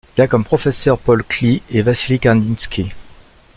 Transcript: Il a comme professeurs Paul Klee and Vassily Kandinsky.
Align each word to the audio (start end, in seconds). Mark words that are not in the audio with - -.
Il 0.17 0.21
a 0.23 0.27
comme 0.27 0.43
professeurs 0.43 0.97
Paul 0.97 1.23
Klee 1.23 1.61
and 1.75 1.81
Vassily 1.83 2.19
Kandinsky. 2.19 2.91